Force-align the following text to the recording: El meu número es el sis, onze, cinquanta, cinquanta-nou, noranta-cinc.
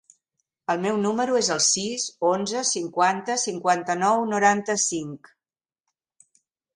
El 0.73 0.79
meu 0.83 0.95
número 1.01 1.35
es 1.41 1.49
el 1.55 1.59
sis, 1.65 2.05
onze, 2.29 2.63
cinquanta, 2.69 3.35
cinquanta-nou, 3.41 4.23
noranta-cinc. 4.31 5.31